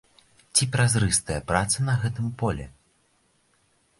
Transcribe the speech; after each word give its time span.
Ці 0.55 0.67
празрыстая 0.75 1.37
праца 1.51 1.85
на 1.89 1.95
гэтым 2.05 2.33
полі? 2.43 2.65